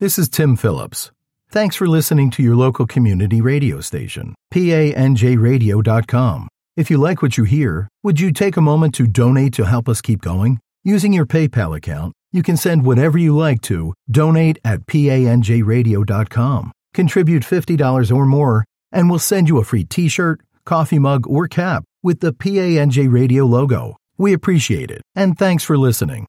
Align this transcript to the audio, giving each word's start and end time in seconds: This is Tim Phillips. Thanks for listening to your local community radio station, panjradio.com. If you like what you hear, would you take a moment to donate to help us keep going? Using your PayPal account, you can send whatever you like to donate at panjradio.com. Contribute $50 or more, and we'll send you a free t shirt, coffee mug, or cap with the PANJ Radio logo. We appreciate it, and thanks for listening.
This 0.00 0.16
is 0.16 0.28
Tim 0.28 0.54
Phillips. 0.54 1.10
Thanks 1.50 1.74
for 1.74 1.88
listening 1.88 2.30
to 2.30 2.40
your 2.40 2.54
local 2.54 2.86
community 2.86 3.40
radio 3.40 3.80
station, 3.80 4.36
panjradio.com. 4.54 6.48
If 6.76 6.88
you 6.88 6.98
like 6.98 7.20
what 7.20 7.36
you 7.36 7.42
hear, 7.42 7.88
would 8.04 8.20
you 8.20 8.30
take 8.30 8.56
a 8.56 8.60
moment 8.60 8.94
to 8.94 9.08
donate 9.08 9.54
to 9.54 9.64
help 9.64 9.88
us 9.88 10.00
keep 10.00 10.22
going? 10.22 10.60
Using 10.84 11.12
your 11.12 11.26
PayPal 11.26 11.76
account, 11.76 12.12
you 12.30 12.44
can 12.44 12.56
send 12.56 12.84
whatever 12.84 13.18
you 13.18 13.36
like 13.36 13.60
to 13.62 13.92
donate 14.08 14.60
at 14.64 14.86
panjradio.com. 14.86 16.72
Contribute 16.94 17.42
$50 17.42 18.14
or 18.14 18.24
more, 18.24 18.64
and 18.92 19.10
we'll 19.10 19.18
send 19.18 19.48
you 19.48 19.58
a 19.58 19.64
free 19.64 19.82
t 19.82 20.06
shirt, 20.06 20.40
coffee 20.64 21.00
mug, 21.00 21.26
or 21.26 21.48
cap 21.48 21.82
with 22.04 22.20
the 22.20 22.32
PANJ 22.32 23.12
Radio 23.12 23.44
logo. 23.46 23.96
We 24.16 24.32
appreciate 24.32 24.92
it, 24.92 25.02
and 25.16 25.36
thanks 25.36 25.64
for 25.64 25.76
listening. 25.76 26.28